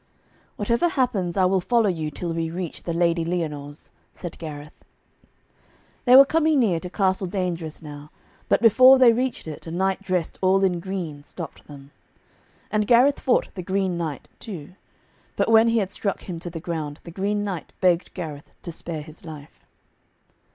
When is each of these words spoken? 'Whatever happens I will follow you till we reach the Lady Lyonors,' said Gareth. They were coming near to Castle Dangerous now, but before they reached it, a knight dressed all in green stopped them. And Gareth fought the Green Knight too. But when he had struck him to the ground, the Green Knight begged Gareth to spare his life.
'Whatever 0.55 0.87
happens 0.89 1.37
I 1.37 1.45
will 1.45 1.61
follow 1.61 1.87
you 1.87 2.09
till 2.09 2.33
we 2.33 2.49
reach 2.49 2.81
the 2.81 2.91
Lady 2.91 3.23
Lyonors,' 3.23 3.91
said 4.15 4.39
Gareth. 4.39 4.83
They 6.05 6.15
were 6.15 6.25
coming 6.25 6.57
near 6.59 6.79
to 6.79 6.89
Castle 6.89 7.27
Dangerous 7.27 7.83
now, 7.83 8.09
but 8.49 8.63
before 8.63 8.97
they 8.97 9.13
reached 9.13 9.47
it, 9.47 9.67
a 9.67 9.69
knight 9.71 10.01
dressed 10.01 10.39
all 10.41 10.63
in 10.63 10.79
green 10.79 11.23
stopped 11.23 11.67
them. 11.67 11.91
And 12.71 12.87
Gareth 12.87 13.19
fought 13.19 13.53
the 13.53 13.61
Green 13.61 13.95
Knight 13.95 14.27
too. 14.39 14.73
But 15.35 15.51
when 15.51 15.67
he 15.67 15.77
had 15.77 15.91
struck 15.91 16.21
him 16.23 16.39
to 16.39 16.49
the 16.49 16.59
ground, 16.59 16.99
the 17.03 17.11
Green 17.11 17.43
Knight 17.43 17.71
begged 17.79 18.15
Gareth 18.15 18.49
to 18.63 18.71
spare 18.71 19.03
his 19.03 19.23
life. 19.23 19.67